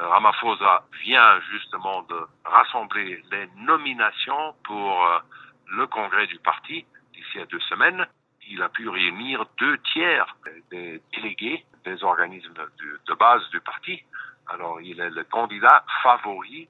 [0.00, 5.22] Ramaphosa vient justement de rassembler les nominations pour
[5.68, 8.06] le congrès du parti d'ici à deux semaines.
[8.48, 10.36] Il a pu réunir deux tiers
[10.70, 14.02] des délégués des organismes de base du parti.
[14.48, 16.68] Alors, il est le candidat favori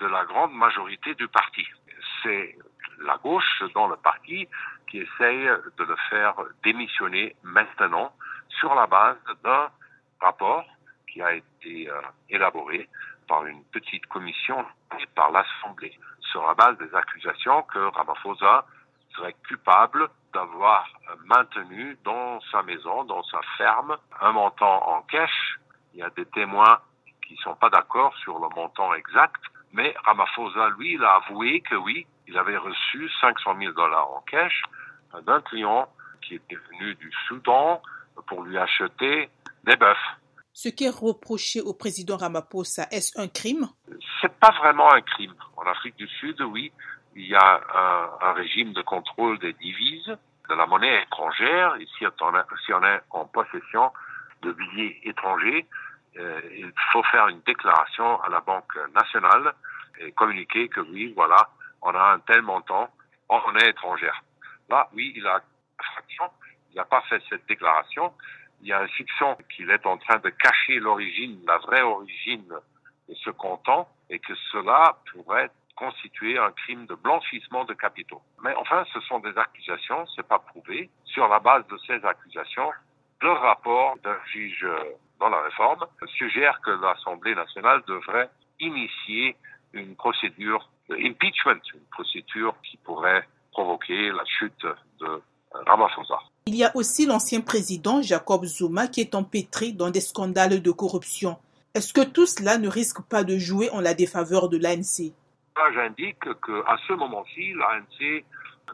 [0.00, 1.66] de la grande majorité du parti.
[2.22, 2.56] C'est
[3.04, 4.46] la gauche dans le parti
[4.90, 5.46] qui essaye
[5.78, 8.12] de le faire démissionner maintenant
[8.48, 9.70] sur la base d'un
[10.20, 10.64] rapport
[11.12, 12.00] qui a été euh,
[12.30, 12.88] élaboré
[13.28, 14.64] par une petite commission
[14.98, 15.98] et par l'Assemblée
[16.30, 18.64] sur la des accusations que Ramaphosa
[19.14, 20.88] serait coupable d'avoir
[21.26, 25.58] maintenu dans sa maison, dans sa ferme, un montant en cash.
[25.92, 26.78] Il y a des témoins
[27.26, 31.74] qui sont pas d'accord sur le montant exact, mais Ramaphosa, lui, il a avoué que
[31.74, 34.62] oui, il avait reçu 500 000 dollars en cash
[35.26, 35.88] d'un client
[36.22, 37.82] qui était venu du Soudan
[38.26, 39.28] pour lui acheter
[39.64, 39.96] des bœufs.
[40.52, 43.68] Ce qui est reproché au président Ramaphosa, est-ce un crime?
[44.20, 45.34] C'est pas vraiment un crime.
[45.56, 46.72] En Afrique du Sud, oui,
[47.16, 47.60] il y a
[48.20, 50.16] un, régime de contrôle des devises,
[50.48, 51.76] de la monnaie étrangère.
[51.80, 52.10] Et si on,
[52.66, 53.92] si on est en possession
[54.42, 55.66] de billets étrangers,
[56.18, 59.54] euh, il faut faire une déclaration à la Banque nationale
[60.00, 61.48] et communiquer que oui, voilà,
[61.80, 62.90] on a un tel montant
[63.28, 64.22] en monnaie étrangère.
[64.68, 65.42] Là, oui, il a
[66.72, 68.12] il n'a pas fait cette déclaration.
[68.62, 72.46] Il y a un soupçon qu'il est en train de cacher l'origine, la vraie origine
[73.08, 78.22] de ce comptant et que cela pourrait constituer un crime de blanchissement de capitaux.
[78.44, 80.90] Mais enfin, ce sont des accusations, c'est pas prouvé.
[81.04, 82.70] Sur la base de ces accusations,
[83.20, 84.66] le rapport d'un juge
[85.18, 85.84] dans la réforme
[86.16, 89.36] suggère que l'Assemblée nationale devrait initier
[89.72, 94.66] une procédure d'impeachment, une procédure qui pourrait provoquer la chute
[95.00, 95.22] de
[96.46, 100.70] Il y a aussi l'ancien président Jacob Zuma qui est empêtré dans des scandales de
[100.70, 101.38] corruption.
[101.74, 105.12] Est-ce que tout cela ne risque pas de jouer en la défaveur de l'ANC
[105.74, 108.24] J'indique qu'à ce moment-ci, l'ANC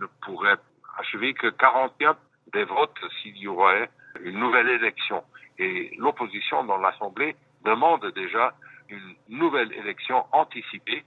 [0.00, 0.56] ne pourrait
[0.98, 2.16] achever que 41
[2.52, 3.90] des votes s'il y aurait
[4.22, 5.22] une nouvelle élection.
[5.58, 8.54] Et l'opposition dans l'Assemblée demande déjà
[8.88, 11.04] une nouvelle élection anticipée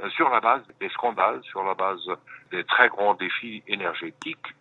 [0.00, 2.00] euh, sur la base des scandales, sur la base
[2.50, 4.54] des très grands défis énergétiques.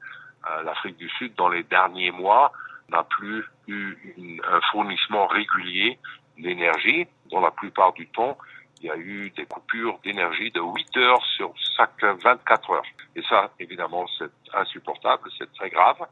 [0.51, 2.51] Euh, L'Afrique du Sud, dans les derniers mois,
[2.89, 5.99] n'a plus eu un fournissement régulier
[6.37, 7.07] d'énergie.
[7.31, 8.37] Dans la plupart du temps,
[8.81, 12.83] il y a eu des coupures d'énergie de 8 heures sur chaque 24 heures.
[13.15, 15.97] Et ça, évidemment, c'est insupportable, c'est très grave.